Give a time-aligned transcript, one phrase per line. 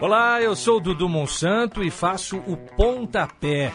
[0.00, 3.72] Olá, eu sou Dudu Monsanto e faço o Pontapé.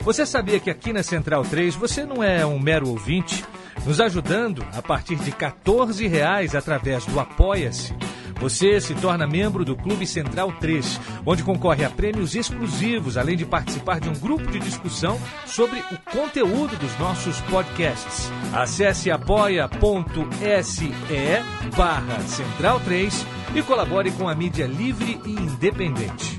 [0.00, 3.44] Você sabia que aqui na Central 3 você não é um mero ouvinte?
[3.86, 7.94] Nos ajudando a partir de 14 reais através do Apoia-se.
[8.40, 13.44] Você se torna membro do Clube Central 3, onde concorre a prêmios exclusivos, além de
[13.44, 18.30] participar de um grupo de discussão sobre o conteúdo dos nossos podcasts.
[18.52, 20.92] Acesse apoia.se
[21.76, 26.38] barra Central 3 e colabore com a mídia livre e independente.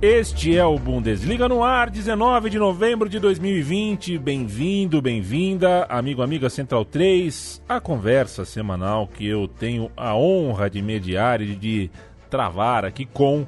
[0.00, 4.16] Este é o Bundesliga no ar, 19 de novembro de 2020.
[4.16, 10.80] Bem-vindo, bem-vinda, amigo, amiga Central 3, a conversa semanal que eu tenho a honra de
[10.80, 11.90] mediar e de
[12.30, 13.44] travar aqui com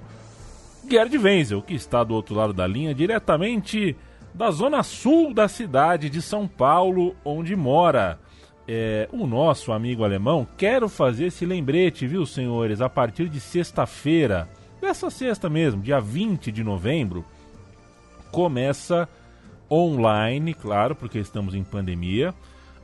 [0.90, 3.96] Gerd Wenzel, que está do outro lado da linha, diretamente
[4.34, 8.18] da zona sul da cidade de São Paulo, onde mora.
[8.66, 12.80] É, o nosso amigo alemão, quero fazer esse lembrete, viu, senhores?
[12.80, 14.48] A partir de sexta-feira
[14.80, 17.22] Nessa sexta mesmo, dia 20 de novembro,
[18.32, 19.06] começa
[19.70, 22.34] online, claro, porque estamos em pandemia,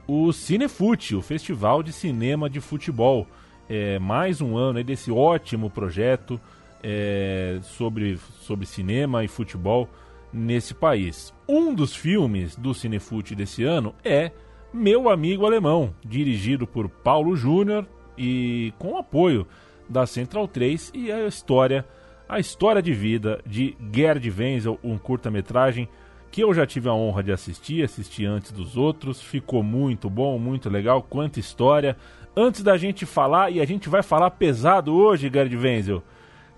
[0.07, 3.27] o Cinefute, o Festival de Cinema de Futebol.
[3.69, 6.39] É, mais um ano desse ótimo projeto
[6.83, 9.89] é, sobre, sobre cinema e futebol
[10.31, 11.33] nesse país.
[11.49, 14.31] Um dos filmes do Cinefute desse ano é
[14.73, 17.87] Meu Amigo Alemão, dirigido por Paulo Júnior
[18.19, 19.47] e com apoio
[19.89, 21.85] da Central 3 e a história
[22.29, 25.89] a história de vida de Gerd Wenzel, um curta-metragem
[26.31, 30.39] que eu já tive a honra de assistir, assisti antes dos outros, ficou muito bom,
[30.39, 31.97] muito legal, quanta história.
[32.37, 36.03] Antes da gente falar, e a gente vai falar pesado hoje, Gerd Wenzel,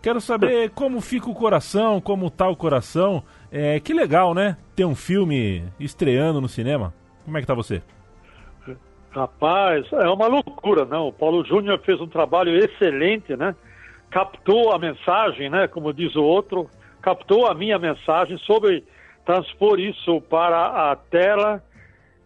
[0.02, 3.22] quero saber como fica o coração, como tá o coração.
[3.52, 4.56] É, que legal, né?
[4.74, 6.94] Ter um filme estreando no cinema.
[7.24, 7.82] Como é que tá você?
[9.10, 11.08] Rapaz, é uma loucura, não?
[11.08, 13.54] O Paulo Júnior fez um trabalho excelente, né?
[14.10, 15.66] Captou a mensagem, né?
[15.66, 16.68] Como diz o outro,
[17.00, 18.84] captou a minha mensagem sobre
[19.24, 21.62] transpor isso para a tela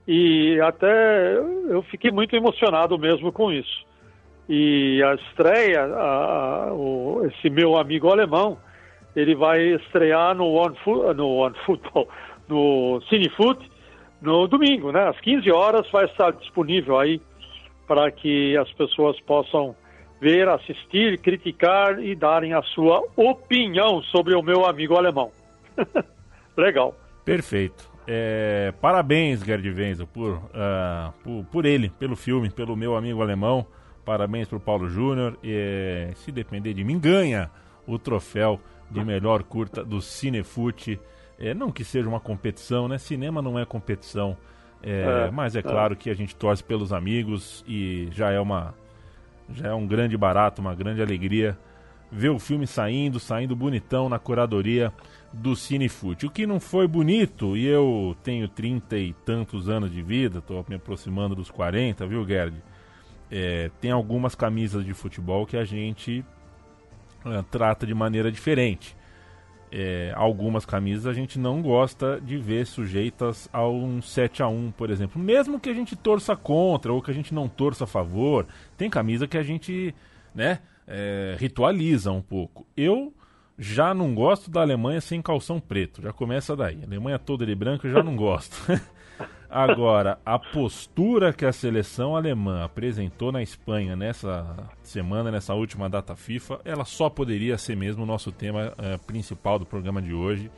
[0.07, 1.37] e até
[1.69, 3.85] eu fiquei muito emocionado mesmo com isso.
[4.49, 8.59] E a estreia, a, a, o, esse meu amigo alemão,
[9.15, 10.77] ele vai estrear no One,
[11.17, 12.09] no One Football,
[12.49, 13.72] no Cinefoot,
[14.23, 15.09] no domingo, né?
[15.09, 17.21] Às 15 horas vai estar disponível aí
[17.87, 19.75] para que as pessoas possam
[20.21, 25.31] ver, assistir, criticar e darem a sua opinião sobre o meu amigo alemão.
[26.57, 26.95] Legal.
[27.25, 27.91] Perfeito.
[28.07, 33.67] É, parabéns, Gerd Wenzel, por, uh, por, por, ele, pelo filme, pelo meu amigo alemão.
[34.05, 35.39] Parabéns para o Paulo Júnior.
[36.17, 37.51] Se depender de mim, ganha
[37.87, 41.01] o troféu de melhor curta do Cinefute
[41.43, 42.99] é, não que seja uma competição, né?
[42.99, 44.37] Cinema não é competição.
[44.81, 48.39] É, é, mas é, é claro que a gente torce pelos amigos e já é
[48.39, 48.75] uma
[49.53, 51.59] já é um grande barato, uma grande alegria
[52.11, 54.93] ver o filme saindo, saindo bonitão na curadoria
[55.33, 56.27] do Cinefute.
[56.27, 60.65] O que não foi bonito, e eu tenho trinta e tantos anos de vida, estou
[60.69, 62.55] me aproximando dos 40, viu, Gerd?
[63.31, 66.25] É, tem algumas camisas de futebol que a gente
[67.25, 68.95] é, trata de maneira diferente
[69.73, 74.73] é, algumas camisas a gente não gosta de ver sujeitas a um 7 a 1
[74.73, 75.21] por exemplo.
[75.21, 78.47] Mesmo que a gente torça contra ou que a gente não torça a favor,
[78.77, 79.95] tem camisa que a gente
[80.35, 82.67] né, é, ritualiza um pouco.
[82.77, 83.15] Eu
[83.59, 86.81] já não gosto da Alemanha sem calção preto, já começa daí.
[86.83, 88.55] A Alemanha toda de branco eu já não gosto.
[89.55, 94.47] Agora, a postura que a seleção alemã apresentou na Espanha nessa
[94.83, 99.59] semana, nessa última data FIFA, ela só poderia ser mesmo o nosso tema é, principal
[99.59, 100.51] do programa de hoje.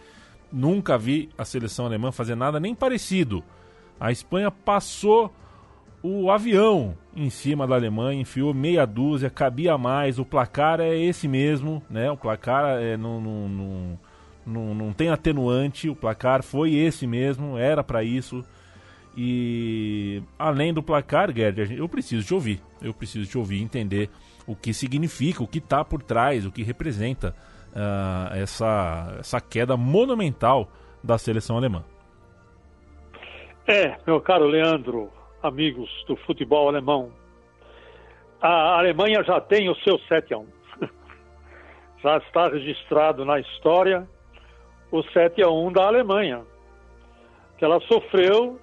[0.52, 3.42] Nunca vi a seleção alemã fazer nada nem parecido.
[3.98, 5.34] A Espanha passou
[6.00, 11.26] o avião em cima da Alemanha, enfiou meia dúzia, cabia mais, o placar é esse
[11.26, 12.12] mesmo, né?
[12.12, 13.98] O placar é, não, não, não,
[14.46, 18.44] não, não tem atenuante, o placar foi esse mesmo, era para isso.
[19.16, 22.60] E além do placar, Gerd, eu preciso te ouvir.
[22.82, 24.10] Eu preciso te ouvir entender
[24.46, 27.34] o que significa, o que está por trás, o que representa
[27.70, 30.68] uh, essa, essa queda monumental
[31.02, 31.84] da seleção alemã.
[33.66, 35.10] É, meu caro Leandro,
[35.42, 37.10] amigos do futebol alemão,
[38.40, 40.46] a Alemanha já tem o seu 7 a 1.
[42.02, 44.06] já está registrado na história
[44.90, 46.42] o 7 a 1 da Alemanha,
[47.56, 48.60] que ela sofreu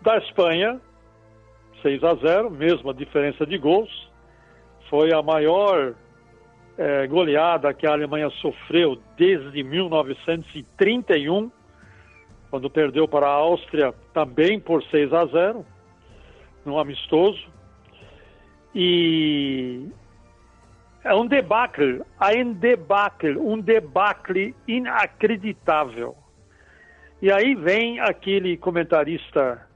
[0.00, 0.80] da Espanha
[1.82, 4.08] 6 a 0, mesma diferença de gols.
[4.88, 5.94] Foi a maior
[6.76, 11.50] é, goleada que a Alemanha sofreu desde 1931,
[12.50, 15.66] quando perdeu para a Áustria também por 6 a 0,
[16.64, 17.46] no amistoso.
[18.74, 19.88] E
[21.04, 26.16] é um debacle, um debacle, um debacle inacreditável.
[27.20, 29.67] E aí vem aquele comentarista,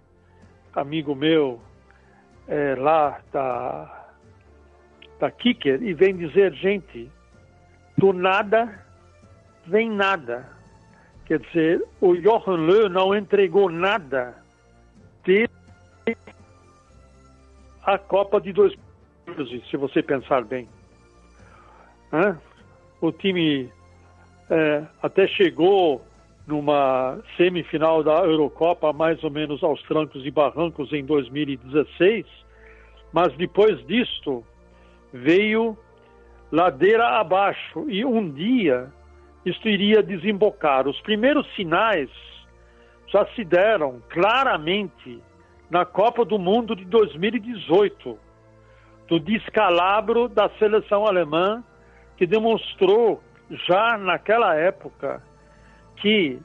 [0.75, 1.61] amigo meu,
[2.49, 4.07] é, lá da,
[5.19, 7.11] da Kicker, e vem dizer, gente,
[7.97, 8.83] do nada
[9.67, 10.49] vem nada.
[11.25, 14.35] Quer dizer, o Johan Löw não entregou nada
[15.25, 15.49] de
[17.85, 20.69] a Copa de 2012, se você pensar bem.
[22.11, 22.39] Né?
[23.01, 23.71] O time
[24.51, 26.05] é, até chegou
[26.53, 32.27] numa semifinal da Eurocopa, mais ou menos aos trancos e barrancos em 2016,
[33.11, 34.45] mas depois disto
[35.11, 35.75] veio
[36.51, 38.93] ladeira abaixo e um dia
[39.47, 40.87] isto iria desembocar.
[40.87, 42.11] Os primeiros sinais
[43.07, 45.23] já se deram claramente
[45.71, 48.19] na Copa do Mundo de 2018,
[49.09, 51.65] do descalabro da seleção alemã,
[52.19, 53.23] que demonstrou
[53.67, 55.23] já naquela época
[56.03, 56.41] que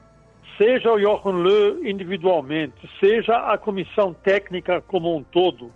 [0.56, 5.72] seja o Jochen Löw individualmente, seja a comissão técnica como um todo,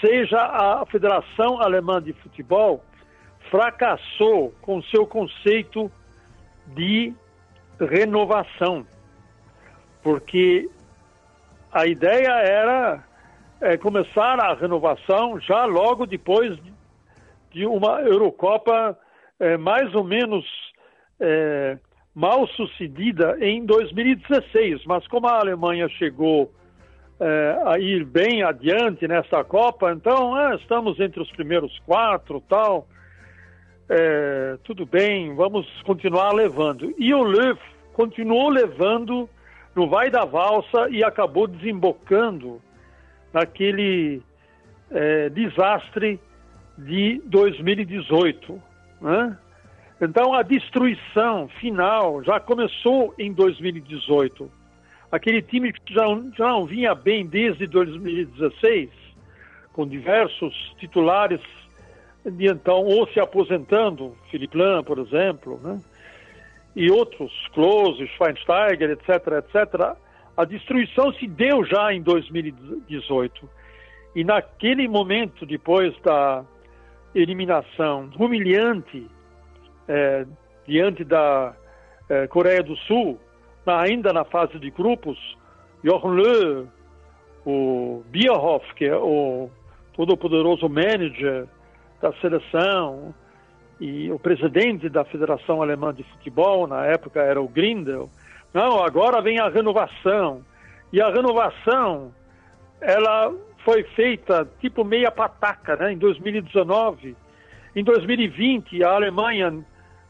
[0.00, 2.82] seja a Federação Alemã de Futebol,
[3.50, 5.92] fracassou com seu conceito
[6.68, 7.12] de
[7.78, 8.86] renovação,
[10.02, 10.68] porque
[11.70, 13.04] a ideia era
[13.60, 16.58] é, começar a renovação já logo depois
[17.52, 18.98] de, uma Eurocopa
[19.38, 20.44] é, mais ou menos
[21.20, 21.78] é,
[22.14, 26.52] mal sucedida em 2016, mas como a Alemanha chegou
[27.20, 32.86] é, a ir bem adiante nessa Copa, então é, estamos entre os primeiros quatro, tal,
[33.88, 36.94] é, tudo bem, vamos continuar levando.
[36.98, 37.58] E o Löw
[37.92, 39.28] continuou levando
[39.74, 42.60] no vai da valsa e acabou desembocando
[43.32, 44.22] naquele
[44.90, 46.20] é, desastre
[46.76, 48.62] de 2018,
[49.00, 49.36] né?
[50.00, 54.50] Então, a destruição final já começou em 2018.
[55.10, 56.04] Aquele time que já,
[56.36, 58.90] já não vinha bem desde 2016,
[59.72, 61.40] com diversos titulares
[62.24, 65.80] de então ou se aposentando, Felipe Lam, por exemplo, né?
[66.76, 69.08] e outros, Klose, Schweinsteiger, etc.,
[69.38, 69.96] etc.,
[70.36, 73.50] a destruição se deu já em 2018.
[74.14, 76.44] E naquele momento, depois da
[77.12, 79.08] eliminação humilhante
[79.88, 80.26] é,
[80.66, 81.54] diante da
[82.08, 83.18] é, Coreia do Sul,
[83.66, 85.18] ainda na fase de grupos,
[85.82, 86.66] Löw,
[87.44, 89.50] o Bierhoff, que é o
[89.94, 91.46] todo-poderoso manager
[92.00, 93.14] da seleção,
[93.80, 98.08] e o presidente da Federação Alemã de Futebol, na época era o Grindel,
[98.52, 100.42] não, agora vem a renovação.
[100.92, 102.12] E a renovação,
[102.80, 103.32] ela
[103.64, 107.16] foi feita tipo meia pataca, né, em 2019.
[107.76, 109.64] Em 2020, a Alemanha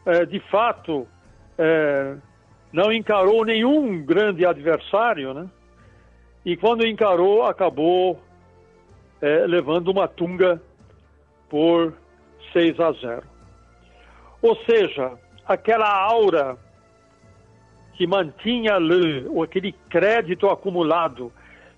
[0.09, 1.07] é, de fato,
[1.57, 2.15] é,
[2.71, 5.47] não encarou nenhum grande adversário, né?
[6.45, 8.19] E quando encarou, acabou
[9.21, 10.61] é, levando uma tunga
[11.49, 11.93] por
[12.53, 13.23] 6 a 0.
[14.41, 15.11] Ou seja,
[15.45, 16.57] aquela aura
[17.93, 21.31] que mantinha Lê, ou aquele crédito acumulado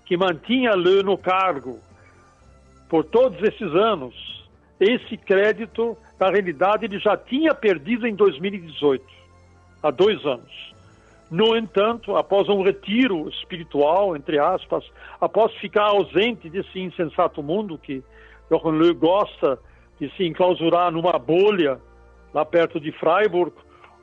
[0.06, 1.80] que mantinha Lê no cargo
[2.88, 4.14] por todos esses anos,
[4.78, 9.04] esse crédito na realidade, ele já tinha perdido em 2018,
[9.82, 10.72] há dois anos.
[11.28, 14.84] No entanto, após um retiro espiritual, entre aspas,
[15.20, 18.04] após ficar ausente desse insensato mundo que
[18.48, 19.58] Jochen Löw gosta
[19.98, 21.80] de se enclausurar numa bolha
[22.32, 23.52] lá perto de Freiburg,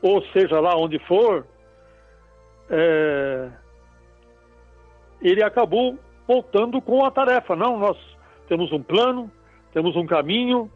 [0.02, 1.48] ou seja lá onde for,
[2.70, 3.50] é...
[5.22, 5.98] ele acabou
[6.28, 7.56] voltando com a tarefa.
[7.56, 7.98] Não, nós
[8.50, 9.32] temos um plano,
[9.72, 10.70] temos um caminho,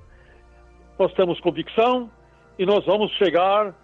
[1.04, 2.10] nós temos convicção
[2.58, 3.76] e nós vamos chegar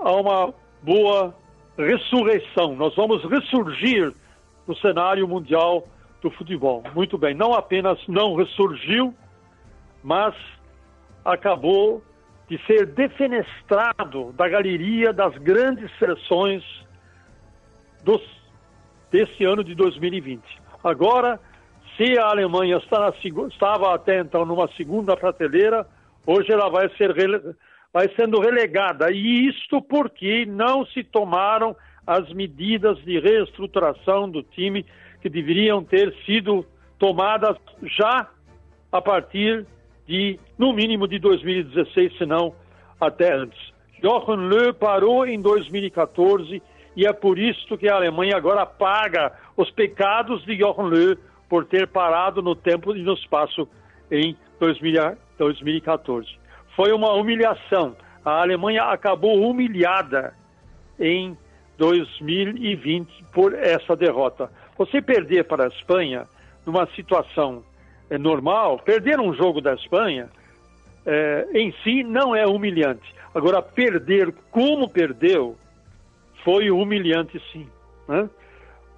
[0.00, 1.34] a uma boa
[1.76, 2.74] ressurreição.
[2.74, 4.14] Nós vamos ressurgir
[4.66, 5.86] no cenário mundial
[6.22, 6.82] do futebol.
[6.94, 9.14] Muito bem, não apenas não ressurgiu,
[10.02, 10.34] mas
[11.22, 12.02] acabou
[12.48, 16.62] de ser defenestrado da galeria das grandes seleções
[18.02, 18.22] dos,
[19.10, 20.42] desse ano de 2020.
[20.82, 21.38] Agora
[21.96, 23.12] Se a Alemanha está na,
[23.48, 25.86] estava até então numa segunda prateleira,
[26.26, 27.14] hoje ela vai, ser,
[27.92, 29.10] vai sendo relegada.
[29.10, 31.76] E isto porque não se tomaram
[32.06, 34.84] as medidas de reestruturação do time
[35.20, 36.66] que deveriam ter sido
[36.98, 38.28] tomadas já
[38.92, 39.66] a partir
[40.06, 42.54] de, no mínimo, de 2016, se não
[43.00, 43.58] até antes.
[44.02, 46.62] Jochen Löw parou em 2014
[46.96, 51.16] e é por isso que a Alemanha agora paga os pecados de Jochen Löw
[51.48, 53.68] por ter parado no tempo e no espaço
[54.10, 54.36] em
[55.38, 56.28] 2014.
[56.76, 57.96] Foi uma humilhação.
[58.24, 60.34] A Alemanha acabou humilhada
[60.98, 61.36] em
[61.78, 64.50] 2020 por essa derrota.
[64.76, 66.26] Você perder para a Espanha
[66.64, 67.62] numa situação
[68.10, 70.28] é, normal, perder um jogo da Espanha
[71.06, 73.14] é, em si não é humilhante.
[73.34, 75.56] Agora, perder como perdeu
[76.42, 77.68] foi humilhante, sim.
[78.08, 78.28] Né?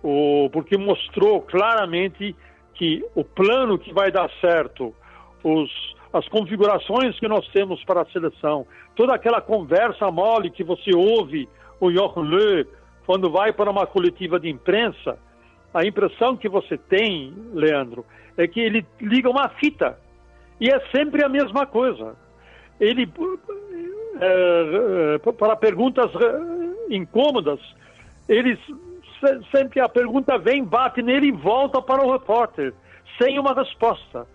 [0.02, 2.34] O, porque mostrou claramente
[2.74, 4.94] que o plano que vai dar certo,
[5.42, 10.94] os, as configurações que nós temos para a seleção, toda aquela conversa mole que você
[10.94, 11.48] ouve
[11.80, 12.64] o Löw
[13.06, 15.18] quando vai para uma coletiva de imprensa,
[15.72, 18.04] a impressão que você tem, Leandro,
[18.36, 19.98] é que ele liga uma fita
[20.60, 22.16] e é sempre a mesma coisa.
[22.80, 23.08] Ele,
[24.20, 26.10] é, para perguntas
[26.90, 27.60] incômodas,
[28.28, 28.58] ele
[29.54, 32.74] sempre a pergunta vem, bate nele e volta para o repórter,
[33.20, 34.26] sem uma resposta.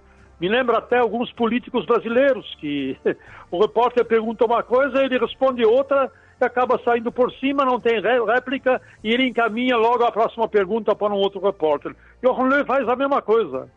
[0.41, 2.97] Me lembra até alguns políticos brasileiros que
[3.51, 6.11] o repórter pergunta uma coisa, ele responde outra
[6.43, 11.13] acaba saindo por cima, não tem réplica e ele encaminha logo a próxima pergunta para
[11.13, 11.95] um outro repórter.
[12.23, 13.69] Johan Löw faz a mesma coisa.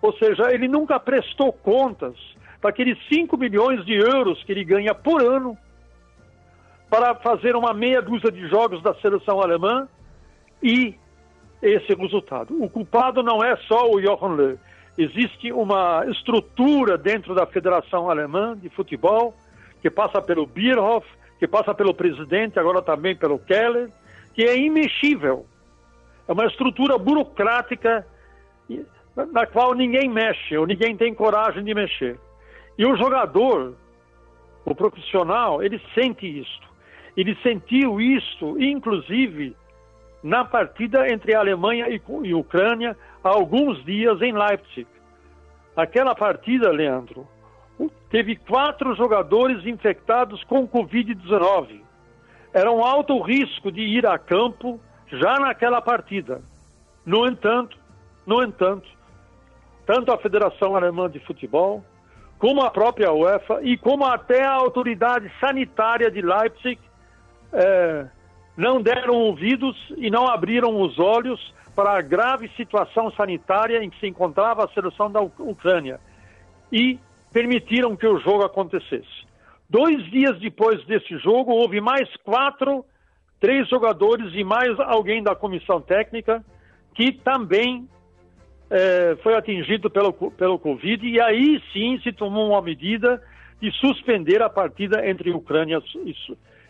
[0.00, 2.14] Ou seja, ele nunca prestou contas
[2.60, 5.58] para aqueles 5 milhões de euros que ele ganha por ano
[6.88, 9.88] para fazer uma meia dúzia de jogos da seleção alemã
[10.62, 10.94] e
[11.60, 12.54] esse resultado.
[12.62, 14.58] O culpado não é só o Johan Löw.
[14.96, 19.34] Existe uma estrutura dentro da Federação Alemã de Futebol
[19.82, 21.06] que passa pelo Bierhoff,
[21.38, 23.90] que passa pelo presidente, agora também pelo Keller,
[24.32, 25.44] que é imexível.
[26.26, 28.06] É uma estrutura burocrática
[29.32, 32.18] na qual ninguém mexe, ou ninguém tem coragem de mexer.
[32.78, 33.74] E o jogador,
[34.64, 36.66] o profissional, ele sente isto.
[37.16, 39.54] Ele sentiu isto, inclusive,
[40.24, 44.86] na partida entre a Alemanha e Ucrânia, há alguns dias em Leipzig.
[45.76, 47.28] Aquela partida, Leandro,
[48.08, 51.82] teve quatro jogadores infectados com Covid-19.
[52.54, 56.40] Era um alto risco de ir a campo já naquela partida.
[57.04, 57.76] No entanto,
[58.26, 58.88] no entanto,
[59.84, 61.84] tanto a Federação Alemã de Futebol,
[62.38, 66.80] como a própria UEFA e como até a autoridade sanitária de Leipzig
[67.52, 68.06] é,
[68.56, 73.98] não deram ouvidos e não abriram os olhos para a grave situação sanitária em que
[73.98, 75.98] se encontrava a seleção da Ucrânia.
[76.72, 76.98] E
[77.32, 79.24] permitiram que o jogo acontecesse.
[79.68, 82.84] Dois dias depois desse jogo, houve mais quatro,
[83.40, 86.44] três jogadores e mais alguém da comissão técnica
[86.94, 87.88] que também
[88.70, 93.20] é, foi atingido pelo, pelo Covid, e aí sim se tomou uma medida
[93.60, 96.14] de suspender a partida entre Ucrânia e,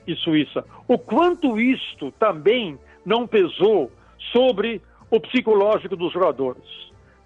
[0.06, 0.64] e Suíça.
[0.86, 3.90] O quanto isto também não pesou
[4.32, 4.80] sobre
[5.10, 6.62] o psicológico dos jogadores.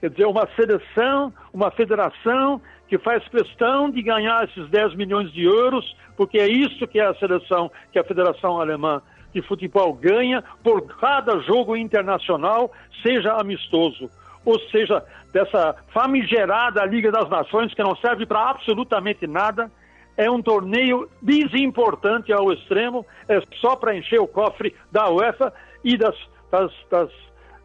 [0.01, 5.45] Quer dizer, uma seleção, uma federação que faz questão de ganhar esses 10 milhões de
[5.45, 10.43] euros, porque é isso que é a seleção, que a Federação Alemã de Futebol ganha
[10.63, 14.11] por cada jogo internacional, seja amistoso,
[14.45, 19.71] ou seja, dessa famigerada Liga das Nações, que não serve para absolutamente nada,
[20.19, 25.97] é um torneio desimportante ao extremo, é só para encher o cofre da UEFA e
[25.97, 26.17] das,
[26.51, 27.11] das, das,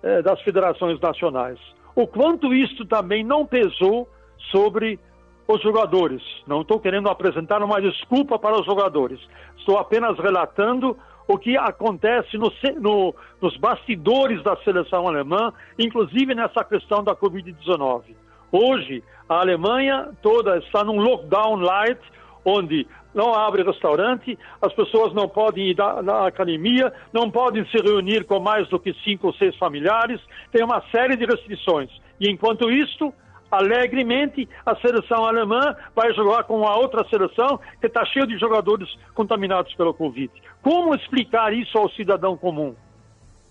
[0.03, 1.59] eh, das federações nacionais.
[1.95, 4.07] O quanto isto também não pesou
[4.51, 4.99] sobre
[5.47, 6.21] os jogadores.
[6.45, 9.19] Não estou querendo apresentar uma desculpa para os jogadores.
[9.57, 10.95] Estou apenas relatando
[11.27, 18.15] o que acontece no, no, nos bastidores da seleção alemã, inclusive nessa questão da Covid-19.
[18.51, 21.99] Hoje, a Alemanha toda está num lockdown light,
[22.45, 28.25] onde não abre restaurante, as pessoas não podem ir na academia, não podem se reunir
[28.25, 30.19] com mais do que cinco ou seis familiares,
[30.51, 31.89] tem uma série de restrições.
[32.19, 33.13] E enquanto isso,
[33.51, 38.89] alegremente a seleção alemã vai jogar com a outra seleção que está cheia de jogadores
[39.13, 40.31] contaminados pelo Covid.
[40.61, 42.75] Como explicar isso ao cidadão comum?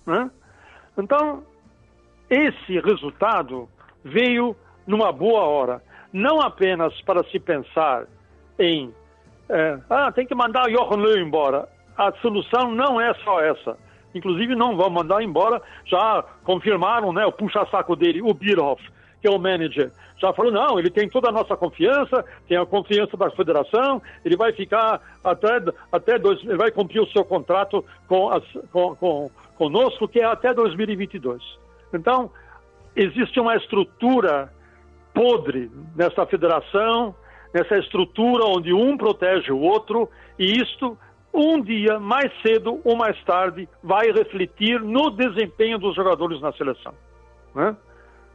[0.04, 0.28] Né?
[0.98, 1.44] Então,
[2.28, 3.68] esse resultado
[4.04, 4.56] veio
[4.86, 5.82] numa boa hora,
[6.12, 8.06] não apenas para se pensar
[8.58, 8.92] em
[9.48, 11.68] é, ah, tem que mandar Johan Löw embora.
[11.96, 13.76] A solução não é só essa.
[14.14, 18.82] Inclusive, não vão mandar embora, já confirmaram né, o puxa-saco dele, o Bierhoff
[19.22, 22.66] que é o manager, já falou, não, ele tem toda a nossa confiança, tem a
[22.66, 25.48] confiança da federação, ele vai ficar até,
[25.92, 28.42] até dois, ele vai cumprir o seu contrato com, as,
[28.72, 31.40] com, com conosco, que é até 2022.
[31.94, 32.32] Então,
[32.96, 34.52] existe uma estrutura
[35.14, 37.14] podre nessa federação,
[37.52, 40.96] nessa estrutura onde um protege o outro, e isto,
[41.32, 46.94] um dia, mais cedo ou mais tarde, vai refletir no desempenho dos jogadores na seleção.
[47.54, 47.76] Né?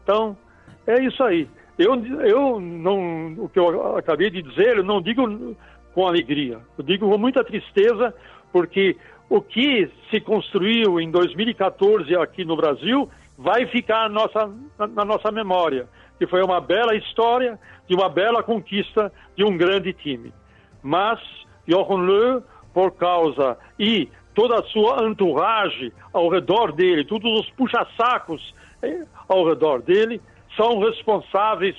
[0.03, 0.37] Então,
[0.85, 1.47] é isso aí.
[1.77, 1.93] Eu,
[2.25, 5.55] eu não, o que eu acabei de dizer, eu não digo
[5.93, 8.13] com alegria, eu digo com muita tristeza,
[8.51, 8.95] porque
[9.29, 15.31] o que se construiu em 2014 aqui no Brasil vai ficar nossa, na, na nossa
[15.31, 20.33] memória, que foi uma bela história de uma bela conquista de um grande time.
[20.81, 21.19] Mas
[21.67, 22.43] Jochen Löw,
[22.73, 29.47] por causa e toda a sua entourage ao redor dele, todos os puxa-sacos eh, ao
[29.47, 30.21] redor dele,
[30.55, 31.75] são responsáveis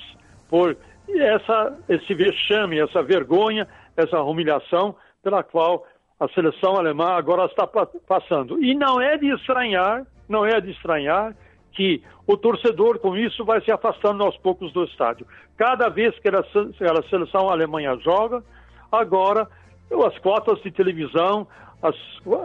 [0.49, 0.75] por
[1.09, 5.85] essa, esse vexame, essa vergonha, essa humilhação pela qual
[6.19, 8.61] a seleção alemã agora está passando.
[8.63, 11.33] E não é de estranhar, não é de estranhar
[11.71, 15.25] que o torcedor com isso vai se afastando aos poucos do estádio.
[15.57, 18.43] Cada vez que a, seleção alemã joga,
[18.91, 19.47] agora
[20.05, 21.47] as cotas de televisão,
[21.81, 21.95] as,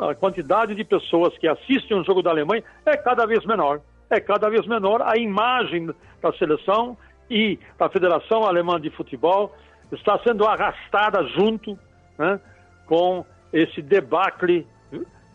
[0.08, 3.80] a quantidade de pessoas que assistem um jogo da Alemanha é cada vez menor.
[4.08, 5.90] É cada vez menor a imagem
[6.22, 6.96] da seleção
[7.28, 9.54] e da Federação Alemã de Futebol
[9.92, 11.78] está sendo arrastada junto
[12.18, 12.40] né,
[12.86, 14.66] com esse debacle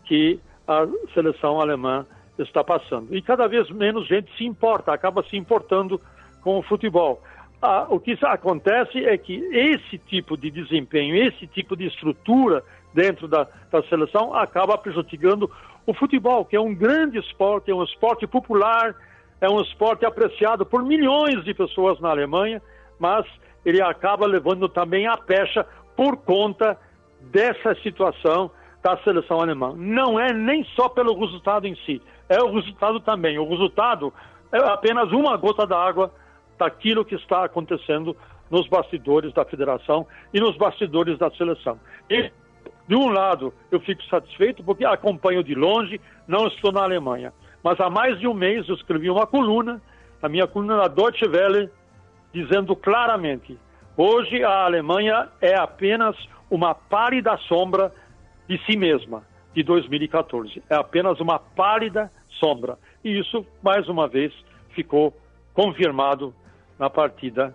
[0.04, 2.06] que a seleção alemã
[2.42, 3.14] está passando.
[3.14, 6.00] E cada vez menos gente se importa, acaba se importando
[6.42, 7.22] com o futebol.
[7.62, 13.28] Ah, o que acontece é que esse tipo de desempenho, esse tipo de estrutura dentro
[13.28, 15.50] da, da seleção acaba prejudicando
[15.86, 18.94] o futebol, que é um grande esporte, é um esporte popular,
[19.40, 22.62] é um esporte apreciado por milhões de pessoas na Alemanha,
[22.98, 23.26] mas
[23.64, 25.66] ele acaba levando também a pecha
[25.96, 26.78] por conta
[27.20, 28.50] dessa situação
[28.82, 29.74] da seleção alemã.
[29.76, 33.38] Não é nem só pelo resultado em si, é o resultado também.
[33.38, 34.14] O resultado
[34.52, 36.12] é apenas uma gota d'água
[36.56, 38.16] daquilo que está acontecendo
[38.48, 41.78] nos bastidores da federação e nos bastidores da seleção.
[42.08, 42.30] E,
[42.86, 47.32] de um lado, eu fico satisfeito porque acompanho de longe, não estou na Alemanha.
[47.64, 49.82] Mas há mais de um mês eu escrevi uma coluna,
[50.22, 51.68] a minha coluna na Deutsche Welle,
[52.32, 53.58] dizendo claramente:
[53.96, 56.16] hoje a Alemanha é apenas
[56.48, 57.92] uma pálida sombra
[58.48, 60.62] de si mesma, de 2014.
[60.70, 62.10] É apenas uma pálida
[62.40, 62.76] sombra.
[63.04, 64.32] E isso, mais uma vez,
[64.74, 65.16] ficou
[65.54, 66.34] confirmado
[66.78, 67.54] na partida,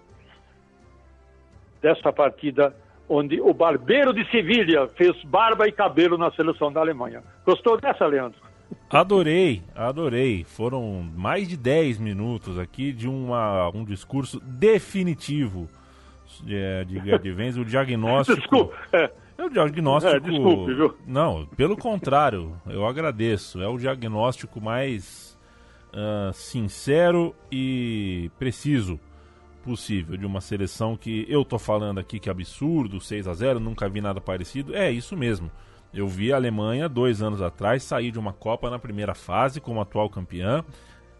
[1.82, 2.74] desta partida,
[3.10, 7.24] onde o barbeiro de Sevilha fez barba e cabelo na seleção da Alemanha.
[7.46, 8.40] Gostou dessa, Leandro?
[8.90, 10.44] Adorei, adorei.
[10.44, 15.68] Foram mais de 10 minutos aqui de uma, um discurso definitivo
[16.44, 18.40] de, de Gerd Wenz, o diagnóstico.
[18.40, 19.12] Desculpa, é.
[19.38, 20.16] É o diagnóstico.
[20.16, 20.96] É, desculpe, viu?
[21.06, 23.62] Não, pelo contrário, eu agradeço.
[23.62, 25.38] É o diagnóstico mais
[25.94, 29.00] uh, sincero e preciso
[29.64, 33.60] possível de uma seleção que eu tô falando aqui que é absurdo, 6 a 0
[33.60, 34.76] nunca vi nada parecido.
[34.76, 35.52] É isso mesmo.
[35.94, 39.82] Eu vi a Alemanha dois anos atrás sair de uma Copa na primeira fase como
[39.82, 40.64] atual campeã,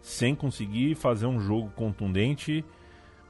[0.00, 2.64] sem conseguir fazer um jogo contundente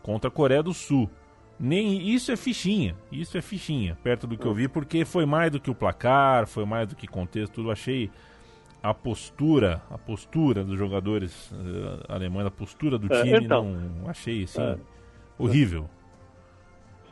[0.02, 1.10] contra a Coreia do Sul
[1.58, 5.50] nem isso é fichinha, isso é fichinha, perto do que eu vi, porque foi mais
[5.50, 8.10] do que o placar, foi mais do que contexto, tudo achei
[8.82, 14.10] a postura, a postura dos jogadores uh, alemães, a postura do é, time, então, não
[14.10, 14.76] achei assim é,
[15.38, 15.88] horrível.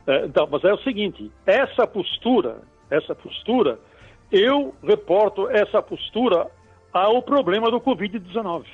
[0.07, 2.59] É, então, mas é o seguinte, essa postura,
[2.91, 3.79] essa postura,
[4.31, 6.51] eu reporto essa postura
[6.93, 8.65] ao problema do Covid-19.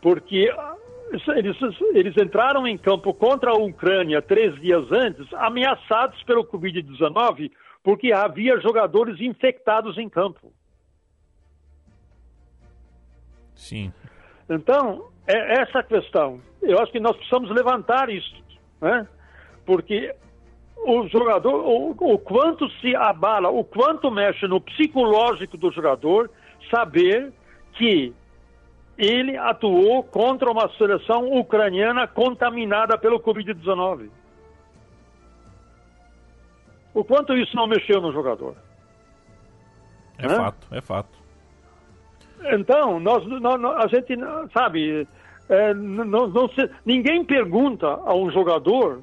[0.00, 0.50] Porque
[1.28, 1.56] eles,
[1.94, 7.50] eles entraram em campo contra a Ucrânia três dias antes, ameaçados pelo Covid-19,
[7.82, 10.52] porque havia jogadores infectados em campo.
[13.54, 13.92] Sim.
[14.48, 16.40] Então, é essa questão.
[16.60, 18.34] Eu acho que nós precisamos levantar isso,
[18.80, 19.06] né?
[19.64, 20.14] Porque
[20.84, 26.30] o jogador, o, o quanto se abala, o quanto mexe no psicológico do jogador,
[26.70, 27.32] saber
[27.74, 28.12] que
[28.96, 34.08] ele atuou contra uma seleção ucraniana contaminada pelo Covid-19.
[36.92, 38.54] O quanto isso não mexeu no jogador?
[40.16, 40.36] É Hã?
[40.36, 41.24] fato, é fato.
[42.52, 44.14] Então, nós, nós a gente
[44.52, 45.08] sabe,
[45.48, 49.00] é, não, não se, ninguém pergunta a um jogador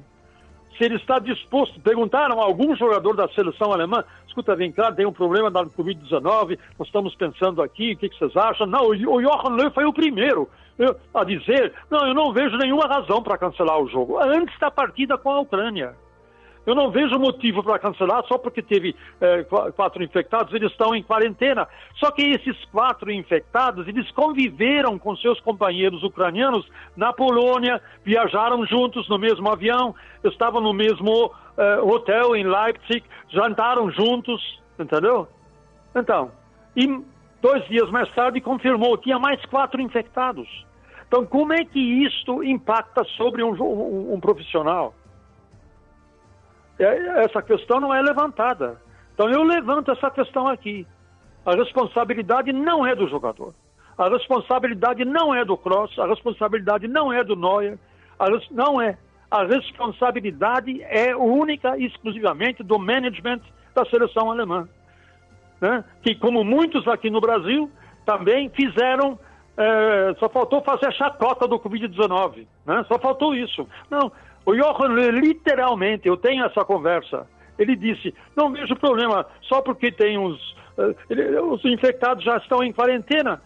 [0.76, 1.80] se ele está disposto.
[1.80, 6.58] Perguntaram a algum jogador da seleção alemã: escuta, vem cá, tem um problema da Covid-19,
[6.78, 8.66] nós estamos pensando aqui, o que, que vocês acham?
[8.66, 10.48] Não, o Johan Löw foi o primeiro
[11.14, 15.16] a dizer: não, eu não vejo nenhuma razão para cancelar o jogo, antes da partida
[15.18, 15.94] com a Ucrânia.
[16.64, 19.44] Eu não vejo motivo para cancelar só porque teve é,
[19.74, 21.66] quatro infectados, eles estão em quarentena.
[21.96, 29.08] Só que esses quatro infectados, eles conviveram com seus companheiros ucranianos na Polônia, viajaram juntos
[29.08, 35.26] no mesmo avião, estavam no mesmo é, hotel em Leipzig, jantaram juntos, entendeu?
[35.94, 36.30] Então,
[36.76, 36.86] e
[37.40, 40.48] dois dias mais tarde confirmou, tinha mais quatro infectados.
[41.08, 44.94] Então, como é que isto impacta sobre um, um, um profissional?
[46.84, 48.80] É, essa questão não é levantada.
[49.14, 50.86] Então eu levanto essa questão aqui.
[51.44, 53.54] A responsabilidade não é do jogador.
[53.96, 57.78] A responsabilidade não é do Cross, a responsabilidade não é do Neuer,
[58.20, 58.50] res...
[58.50, 58.96] não é.
[59.30, 63.40] A responsabilidade é única e exclusivamente do management
[63.74, 64.68] da seleção alemã.
[65.60, 65.84] Né?
[66.02, 67.70] Que, como muitos aqui no Brasil,
[68.04, 69.18] também fizeram,
[69.62, 70.14] é...
[70.18, 72.46] só faltou fazer a chacota do Covid-19.
[72.66, 72.84] Né?
[72.88, 73.66] Só faltou isso.
[73.90, 74.10] Não,
[74.44, 77.26] o Johan, literalmente, eu tenho essa conversa.
[77.58, 80.38] Ele disse: não vejo problema, só porque tem uns.
[80.76, 83.40] Uh, ele, os infectados já estão em quarentena.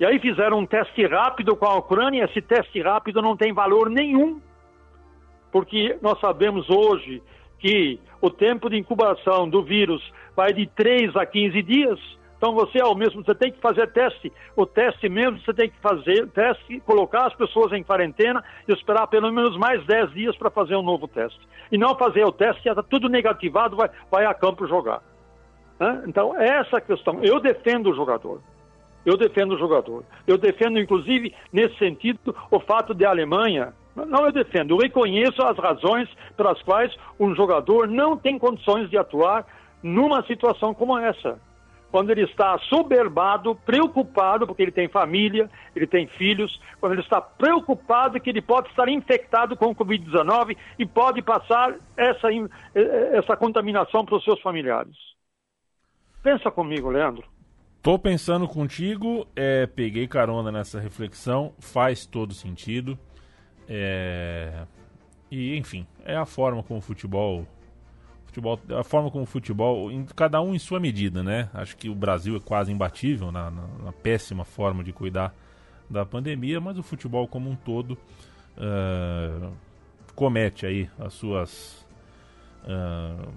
[0.00, 2.24] E aí fizeram um teste rápido com a Ucrânia.
[2.24, 4.40] Esse teste rápido não tem valor nenhum,
[5.50, 7.20] porque nós sabemos hoje
[7.58, 10.00] que o tempo de incubação do vírus
[10.36, 12.17] vai de 3 a 15 dias.
[12.38, 14.32] Então você ao mesmo você tem que fazer teste.
[14.56, 19.08] O teste mesmo você tem que fazer teste, colocar as pessoas em quarentena e esperar
[19.08, 21.40] pelo menos mais 10 dias para fazer um novo teste.
[21.70, 25.02] E não fazer o teste, já está tudo negativado, vai, vai a campo jogar.
[26.06, 28.40] Então, essa questão, eu defendo o jogador.
[29.06, 30.04] Eu defendo o jogador.
[30.26, 33.72] Eu defendo, inclusive, nesse sentido, o fato de a Alemanha.
[33.94, 38.96] Não eu defendo, eu reconheço as razões pelas quais um jogador não tem condições de
[38.96, 39.44] atuar
[39.82, 41.38] numa situação como essa
[41.90, 47.20] quando ele está soberbado, preocupado, porque ele tem família, ele tem filhos, quando ele está
[47.20, 52.28] preocupado que ele pode estar infectado com o Covid-19 e pode passar essa,
[53.12, 54.96] essa contaminação para os seus familiares.
[56.22, 57.24] Pensa comigo, Leandro.
[57.80, 62.98] Tô pensando contigo, é, peguei carona nessa reflexão, faz todo sentido.
[63.68, 64.66] É,
[65.30, 67.46] e, enfim, é a forma como o futebol
[68.38, 71.48] futebol, a forma como o futebol, em, cada um em sua medida, né?
[71.52, 75.34] Acho que o Brasil é quase imbatível na, na, na péssima forma de cuidar
[75.90, 77.92] da pandemia, mas o futebol como um todo
[78.56, 79.52] uh,
[80.14, 81.86] comete aí as suas
[82.64, 83.28] uh,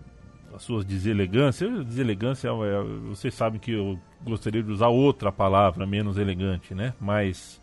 [0.54, 1.86] as suas deselegâncias.
[1.86, 6.94] Deselegância, é, vocês sabem que eu gostaria de usar outra palavra menos elegante, né?
[7.00, 7.62] Mas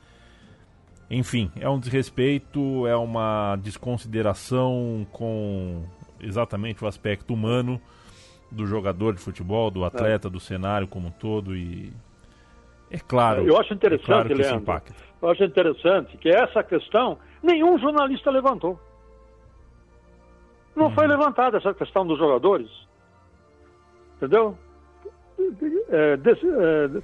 [1.11, 5.85] enfim, é um desrespeito, é uma desconsideração com
[6.20, 7.81] exatamente o aspecto humano
[8.50, 10.31] do jogador de futebol, do atleta, é.
[10.31, 11.92] do cenário como um todo e
[12.90, 13.46] é claro.
[13.46, 14.83] Eu acho interessante, é claro que Leandro.
[15.20, 18.78] Eu acho interessante que essa questão nenhum jornalista levantou.
[20.74, 22.70] Não foi levantada essa questão dos jogadores.
[24.16, 24.57] Entendeu?
[25.88, 27.02] É, des, é,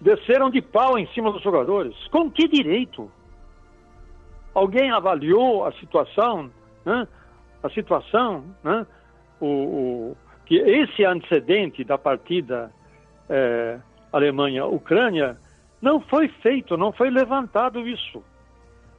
[0.00, 1.94] desceram de pau em cima dos jogadores.
[2.08, 3.10] Com que direito?
[4.54, 6.50] Alguém avaliou a situação?
[6.84, 7.08] Né?
[7.62, 8.86] A situação, né?
[9.40, 12.70] o, o, que esse antecedente da partida
[13.28, 13.78] é,
[14.12, 15.36] Alemanha-Ucrânia
[15.80, 18.22] não foi feito, não foi levantado isso.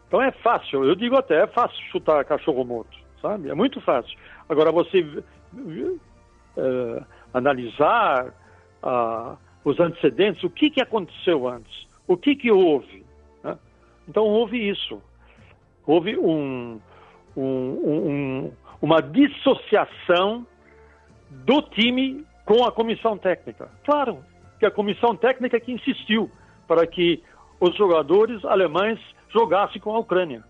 [0.08, 3.50] Então é fácil, eu digo até, é fácil chutar cachorro morto, sabe?
[3.50, 4.18] É muito fácil.
[4.50, 5.06] Agora você
[6.58, 8.34] é, analisar
[8.84, 13.06] ah, os antecedentes, o que, que aconteceu antes, o que, que houve.
[13.44, 13.58] Né?
[14.08, 15.02] Então houve isso.
[15.86, 16.80] Houve um,
[17.36, 20.46] um, um, uma dissociação
[21.30, 23.70] do time com a comissão técnica.
[23.86, 24.24] Claro
[24.60, 26.30] que a comissão técnica que insistiu
[26.68, 27.24] para que
[27.60, 30.44] os jogadores alemães jogassem com a Ucrânia,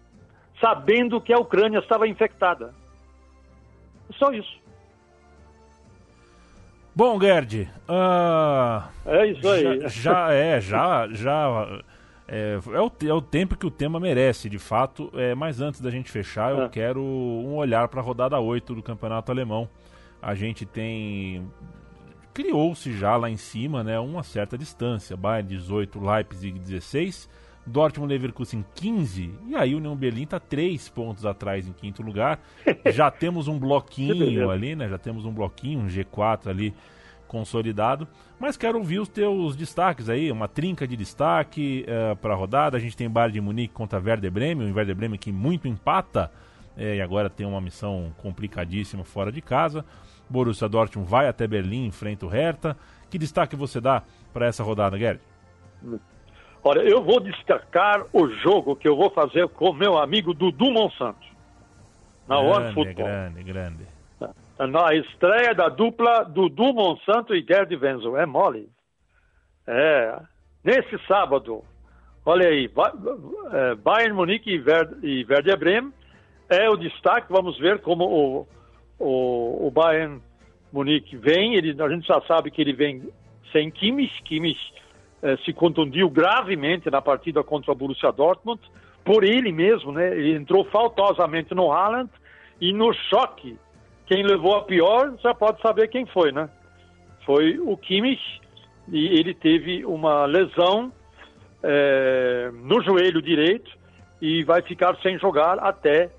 [0.60, 2.74] sabendo que a Ucrânia estava infectada.
[4.18, 4.60] Só isso.
[6.94, 9.80] Bom, Gerd, uh, é isso aí.
[9.82, 11.82] Já, já é, já, já
[12.34, 15.12] é, é, o, é o tempo que o tema merece, de fato.
[15.14, 16.70] É, mas antes da gente fechar, eu é.
[16.70, 19.68] quero um olhar para a rodada 8 do Campeonato Alemão.
[20.22, 21.46] A gente tem.
[22.34, 25.18] Criou-se já lá em cima né, uma certa distância.
[25.18, 27.30] Bayern 18, Leipzig 16,
[27.68, 29.34] Dortmund Leverkusen 15.
[29.50, 32.40] E aí o União Berlim está 3 pontos atrás em quinto lugar.
[32.94, 34.88] já temos um bloquinho ali, né?
[34.88, 36.74] Já temos um bloquinho, um G4 ali
[37.32, 38.06] consolidado.
[38.38, 42.36] Mas quero ouvir os teus destaques aí, uma trinca de destaque uh, eh, para a
[42.36, 42.76] rodada.
[42.76, 46.30] A gente tem Bayern de Munique contra Werder Bremen, o Werder Bremen que muito empata
[46.78, 49.86] é, e agora tem uma missão complicadíssima fora de casa.
[50.30, 52.76] Borussia Dortmund vai até Berlim, enfrenta o Hertha.
[53.10, 55.22] Que destaque você dá para essa rodada, Gerd?
[56.64, 61.28] Olha, eu vou destacar o jogo que eu vou fazer com meu amigo Dudu Monsanto.
[62.28, 63.06] Na grande, One Football.
[63.06, 63.91] Grande, grande.
[64.68, 68.18] Na estreia da dupla Dudu Monsanto e Gerd Wenzel.
[68.18, 68.70] É mole.
[69.68, 70.20] É.
[70.64, 71.64] Nesse sábado,
[72.26, 72.70] olha aí,
[73.52, 75.94] é, Bayern Munique e Werder Bremen
[76.50, 77.32] é o destaque.
[77.32, 78.48] Vamos ver como o,
[79.00, 80.22] o, o Bayern
[80.72, 81.56] Munique vem.
[81.56, 83.10] Ele, a gente já sabe que ele vem
[83.52, 84.22] sem Kimmich.
[84.24, 84.60] Kimmich
[85.24, 88.62] eh, se contundiu gravemente na partida contra o Borussia Dortmund.
[89.04, 90.16] Por ele mesmo, né?
[90.16, 92.12] Ele entrou faltosamente no Haaland
[92.60, 93.58] e no choque.
[94.12, 96.50] Quem levou a pior já pode saber quem foi, né?
[97.26, 98.22] Foi o Kimmich
[98.90, 100.92] e ele teve uma lesão
[101.64, 103.72] eh, no joelho direito
[104.22, 106.12] e vai ficar sem jogar até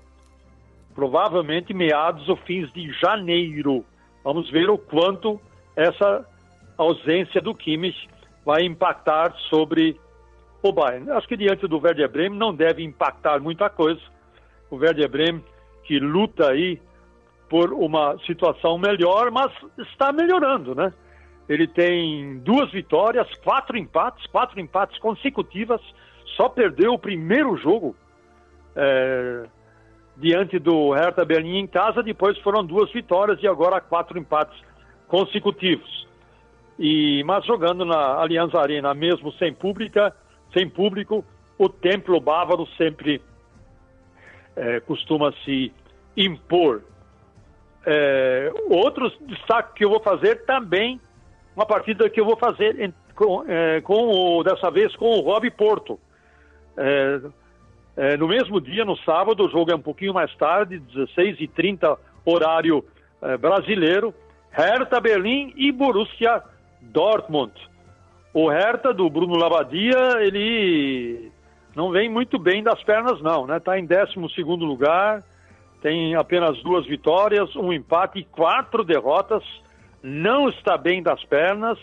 [0.95, 3.85] provavelmente meados ou fins de janeiro.
[4.23, 5.39] Vamos ver o quanto
[5.75, 6.27] essa
[6.75, 8.09] ausência do Kimmich
[8.43, 10.01] vai impactar sobre
[10.63, 11.11] o Bayern.
[11.11, 14.01] Acho que diante do Werder Bremen não deve impactar muita coisa.
[14.71, 15.43] O Werder Bremen
[15.83, 16.81] que luta aí
[17.53, 20.91] por uma situação melhor, mas está melhorando, né?
[21.47, 25.79] Ele tem duas vitórias, quatro empates, quatro empates consecutivas,
[26.35, 27.95] só perdeu o primeiro jogo.
[28.75, 29.45] É
[30.17, 34.59] diante do Hertha Berlim em casa, depois foram duas vitórias e agora quatro empates
[35.07, 36.07] consecutivos.
[36.79, 40.11] E mas jogando na Allianz Arena, mesmo sem pública,
[40.51, 41.23] sem público,
[41.59, 43.21] o templo bávaro sempre
[44.55, 45.71] é, costuma se
[46.17, 46.81] impor.
[47.85, 50.99] É, outro destaque que eu vou fazer também,
[51.55, 55.21] uma partida que eu vou fazer em, com, é, com o, dessa vez com o
[55.21, 55.99] Rob Porto.
[56.77, 57.21] É,
[57.95, 62.83] é, no mesmo dia, no sábado, o jogo é um pouquinho mais tarde, 16h30, horário
[63.21, 64.13] é, brasileiro.
[64.51, 66.41] Hertha Berlim e Borussia
[66.81, 67.53] Dortmund.
[68.33, 71.31] O Hertha do Bruno Labadia, ele
[71.75, 73.57] não vem muito bem das pernas, não, né?
[73.57, 75.23] Está em 12 lugar,
[75.83, 79.43] tem apenas duas vitórias, um empate e quatro derrotas.
[80.01, 81.77] Não está bem das pernas,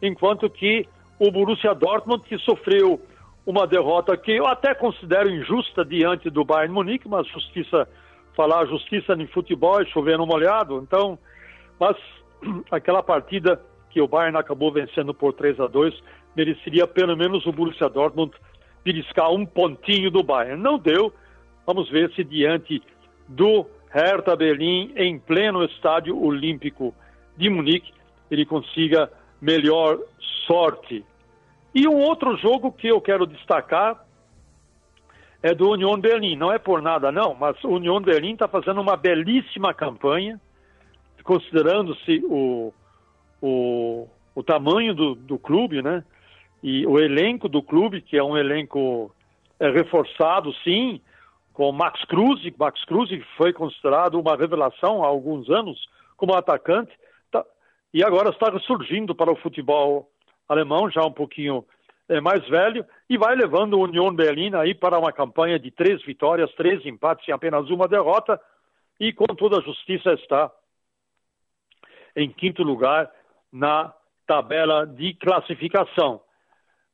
[0.00, 0.88] enquanto que
[1.18, 2.98] o Borussia Dortmund, que sofreu
[3.44, 7.86] uma derrota que eu até considero injusta diante do Bayern Munique, mas justiça,
[8.34, 11.18] falar justiça em futebol é chover no molhado, então,
[11.78, 11.96] mas
[12.72, 13.60] aquela partida
[13.90, 15.94] que o Bayern acabou vencendo por 3 a 2
[16.34, 18.32] mereceria pelo menos o Borussia Dortmund
[18.82, 20.62] beliscar um pontinho do Bayern.
[20.62, 21.12] Não deu,
[21.66, 22.82] vamos ver se diante
[23.28, 26.94] do Hertha Berlim, em pleno estádio olímpico
[27.36, 27.92] de Munique,
[28.30, 29.98] ele consiga melhor
[30.46, 31.04] sorte.
[31.74, 34.04] E um outro jogo que eu quero destacar
[35.42, 36.36] é do Union Berlim.
[36.36, 40.40] Não é por nada, não, mas o Union Berlim está fazendo uma belíssima campanha,
[41.24, 42.72] considerando-se o,
[43.40, 46.04] o, o tamanho do, do clube, né?
[46.62, 49.12] E o elenco do clube, que é um elenco
[49.58, 51.00] é, reforçado, sim,
[51.52, 55.78] com Max Cruz, Max Cruz foi considerado uma revelação há alguns anos
[56.16, 56.92] como atacante,
[57.30, 57.44] tá,
[57.92, 60.10] e agora está surgindo para o futebol
[60.48, 61.64] alemão, já um pouquinho
[62.08, 66.02] é, mais velho, e vai levando o Union Berlin aí para uma campanha de três
[66.04, 68.40] vitórias, três empates e apenas uma derrota,
[68.98, 70.50] e com toda a justiça está
[72.14, 73.10] em quinto lugar
[73.52, 73.92] na
[74.26, 76.20] tabela de classificação.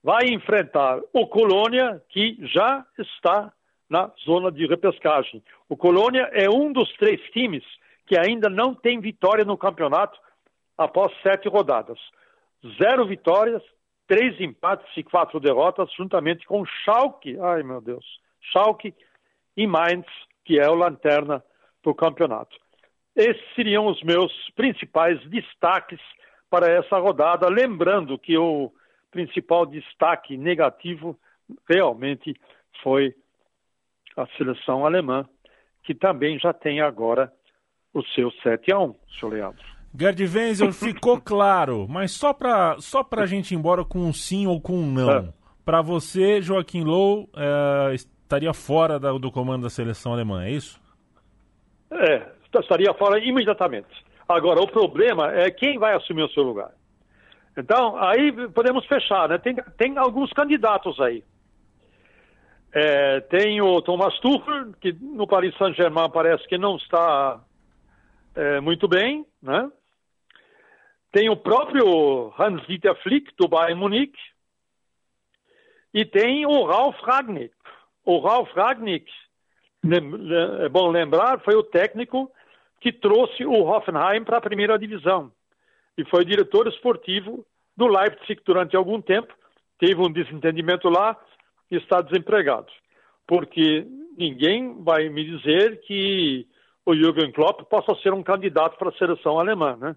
[0.02, 3.52] Vai enfrentar o Colônia, que já está
[3.88, 5.42] na zona de repescagem.
[5.68, 7.64] O Colônia é um dos três times
[8.06, 10.18] que ainda não tem vitória no campeonato
[10.76, 11.98] após sete rodadas
[12.80, 13.62] zero vitórias,
[14.06, 18.04] três empates e quatro derrotas, juntamente com Schalke, ai meu Deus,
[18.52, 18.94] Schalke
[19.56, 20.06] e Mainz,
[20.44, 21.42] que é o lanterna
[21.82, 22.56] do campeonato.
[23.14, 26.00] Esses seriam os meus principais destaques
[26.50, 28.72] para essa rodada, lembrando que o
[29.10, 31.18] principal destaque negativo
[31.68, 32.34] realmente
[32.82, 33.14] foi
[34.18, 35.24] a seleção alemã,
[35.84, 37.32] que também já tem agora
[37.94, 39.64] o seu 7 a 1, seu Leandro.
[39.98, 44.46] Gerd Wenzel, ficou claro, mas só para só a gente ir embora com um sim
[44.46, 45.10] ou com um não.
[45.10, 45.28] É.
[45.64, 50.80] Para você, Joaquim Low é, estaria fora da, do comando da seleção alemã, é isso?
[51.90, 52.26] É,
[52.60, 53.88] estaria fora imediatamente.
[54.28, 56.70] Agora, o problema é quem vai assumir o seu lugar.
[57.56, 59.38] Então, aí podemos fechar, né?
[59.38, 61.24] Tem, tem alguns candidatos aí.
[62.72, 67.42] É, tem o Thomas Tuchel, que no Paris Saint-Germain parece que não está
[68.34, 69.70] é, muito bem, né?
[71.10, 74.18] Tem o próprio Hans-Dieter Flick, do Bayern Munique,
[75.94, 77.54] e tem o Ralf Ragnick.
[78.04, 79.10] O Ralf Ragnick
[80.62, 82.30] é bom lembrar, foi o técnico
[82.80, 85.32] que trouxe o Hoffenheim para a primeira divisão
[85.96, 87.44] e foi diretor esportivo
[87.76, 89.32] do Leipzig durante algum tempo.
[89.78, 91.16] Teve um desentendimento lá
[91.76, 92.68] está desempregado.
[93.26, 96.46] Porque ninguém vai me dizer que
[96.84, 99.96] o Jürgen Klopp possa ser um candidato para a seleção alemã, né?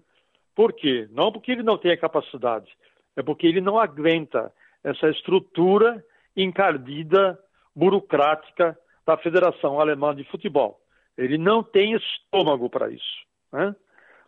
[0.54, 1.08] Por quê?
[1.10, 2.70] Não porque ele não tenha capacidade,
[3.16, 4.52] é porque ele não aguenta
[4.84, 6.04] essa estrutura
[6.36, 7.38] encardida,
[7.74, 10.78] burocrática da Federação Alemã de Futebol.
[11.16, 13.26] Ele não tem estômago para isso.
[13.52, 13.74] Né?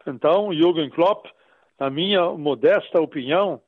[0.06, 1.26] Então, Jürgen Klopp,
[1.78, 3.60] na minha modesta opinião,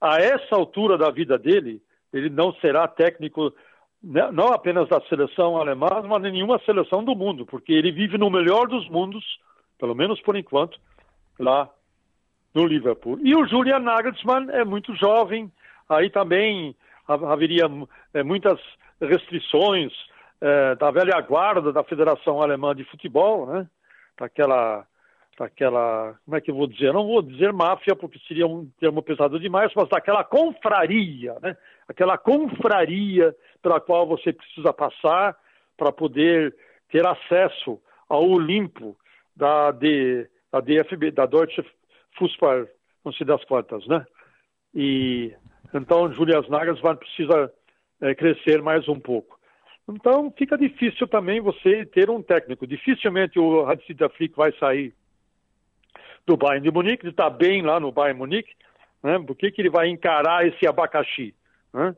[0.00, 3.52] a essa altura da vida dele, ele não será técnico
[4.02, 8.18] né, não apenas da seleção alemã, mas de nenhuma seleção do mundo, porque ele vive
[8.18, 9.24] no melhor dos mundos,
[9.78, 10.78] pelo menos por enquanto,
[11.38, 11.68] lá
[12.54, 13.18] no Liverpool.
[13.22, 15.50] E o Julian Nagelsmann é muito jovem,
[15.88, 16.74] aí também
[17.06, 17.64] haveria
[18.12, 18.58] é, muitas
[19.00, 19.92] restrições
[20.40, 23.66] é, da velha guarda da Federação Alemã de Futebol, né?
[24.18, 24.84] daquela,
[25.38, 26.92] daquela, como é que eu vou dizer?
[26.92, 31.56] Não vou dizer máfia porque seria um termo pesado demais, mas daquela confraria, né?
[31.92, 35.36] Aquela confraria pela qual você precisa passar
[35.76, 36.54] para poder
[36.90, 38.96] ter acesso ao Olimpo
[39.36, 41.64] da, da DFB, da Deutsche
[42.18, 42.66] Fußball,
[43.04, 44.04] não sei das quantas, né?
[44.74, 45.34] E
[45.74, 47.52] então Julias Nagelsmann precisa
[48.00, 49.38] é, crescer mais um pouco.
[49.88, 52.66] Então fica difícil também você ter um técnico.
[52.66, 54.94] Dificilmente o Hans-Dieter Flick vai sair
[56.26, 58.54] do Bayern de Munique, ele está bem lá no Bayern Munique,
[59.02, 59.18] né?
[59.18, 61.34] Por que, que ele vai encarar esse abacaxi?
[61.72, 61.96] Né?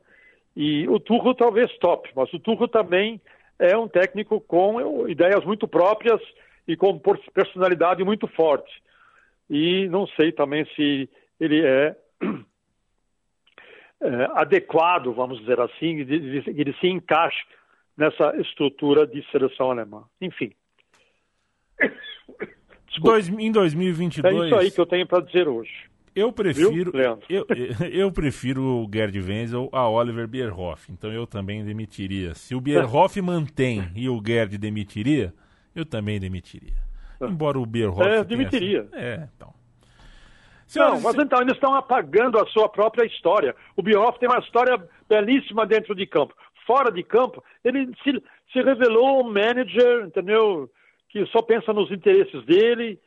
[0.57, 3.21] E o Turro talvez top, mas o Turro também
[3.59, 6.21] é um técnico com ideias muito próprias
[6.67, 7.01] e com
[7.33, 8.83] personalidade muito forte.
[9.49, 11.09] E não sei também se
[11.41, 11.97] ele é
[14.01, 17.45] é, adequado, vamos dizer assim, ele se encaixe
[17.97, 20.05] nessa estrutura de seleção alemã.
[20.21, 20.53] Enfim.
[23.01, 24.35] Dois, em 2022.
[24.35, 25.91] É isso aí que eu tenho para dizer hoje.
[26.15, 26.93] Eu prefiro,
[27.29, 27.47] eu,
[27.91, 32.35] eu, prefiro o Gerd Wenzel a Oliver Bierhoff, então eu também demitiria.
[32.35, 35.35] Se o Bierhoff mantém e o Gerd demitiria,
[35.75, 36.77] eu também demitiria.
[37.21, 37.27] É.
[37.27, 38.09] Embora o Bierhoff.
[38.09, 38.89] É, demitiria.
[38.93, 39.53] É, então.
[40.67, 43.55] Senhores, não, mas então eles estão apagando a sua própria história.
[43.77, 46.35] O Bierhoff tem uma história belíssima dentro de campo.
[46.65, 48.23] Fora de campo, ele se,
[48.53, 50.71] se revelou um manager, entendeu?
[51.11, 52.99] Que só pensa nos interesses dele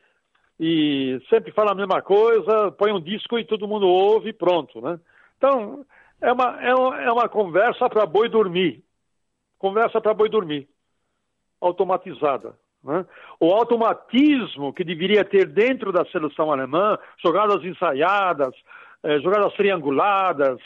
[0.58, 4.80] e sempre fala a mesma coisa, põe um disco e todo mundo ouve e pronto,
[4.80, 4.98] né?
[5.36, 5.84] Então,
[6.20, 8.82] é uma, é uma, é uma conversa para boi dormir.
[9.58, 10.68] Conversa para boi dormir.
[11.60, 12.58] Automatizada.
[12.82, 13.06] Né?
[13.38, 18.54] O automatismo que deveria ter dentro da seleção alemã, jogadas ensaiadas,
[19.02, 20.58] eh, jogadas trianguladas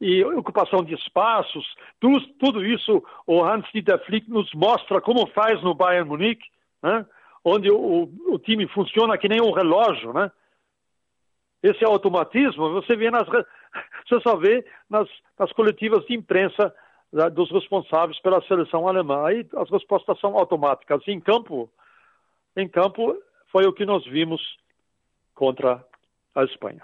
[0.00, 1.64] e ocupação de espaços,
[1.98, 6.48] tudo, tudo isso o Hans-Dieter Flick nos mostra como faz no Bayern Munique,
[6.82, 7.06] né?
[7.44, 10.12] Onde o, o, time funciona que nem um relógio.
[10.12, 10.30] Né?
[11.62, 13.26] Esse automatismo você vê nas,
[14.06, 16.74] você só vê nas, nas coletivas de imprensa
[17.32, 19.26] dos responsáveis pela seleção alemã.
[19.26, 21.02] Aí as respostas são automáticas.
[21.08, 21.70] Em campo,
[22.56, 23.16] em campo
[23.50, 24.40] foi o que nós vimos
[25.34, 25.84] contra
[26.34, 26.82] a Espanha.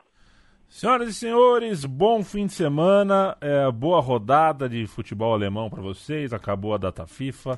[0.68, 6.32] Senhoras e senhores, bom fim de semana, é, boa rodada de futebol alemão para vocês.
[6.32, 7.56] Acabou a data FIFA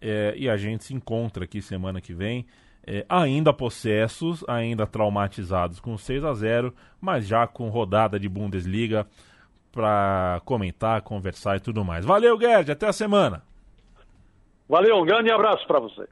[0.00, 2.46] é, e a gente se encontra aqui semana que vem.
[2.86, 9.06] É, ainda possessos, ainda traumatizados com 6 a 0 mas já com rodada de Bundesliga
[9.70, 12.04] para comentar, conversar e tudo mais.
[12.04, 13.42] Valeu, Gerd, até a semana.
[14.68, 16.08] Valeu, um grande abraço para você.